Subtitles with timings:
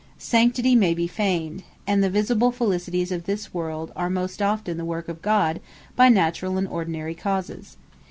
[0.17, 4.83] Sanctity may be feigned; and the visible felicities of this world, are most often the
[4.83, 5.61] work of God
[5.95, 7.77] by Naturall, and ordinary causes.